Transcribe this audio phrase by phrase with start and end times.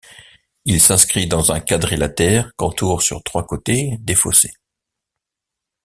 [0.65, 4.55] Il s'inscrit dans un quadrilatère qu'entourent sur trois côtés des fossés.